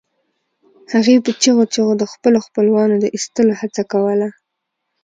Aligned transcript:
هغې 0.93 1.15
په 1.25 1.31
چیغو 1.41 1.63
چیغو 1.73 1.93
د 1.97 2.03
خپلو 2.13 2.37
خپلوانو 2.47 2.95
د 2.99 3.05
ایستلو 3.15 3.53
هڅه 3.61 3.81
کوله 3.91 4.29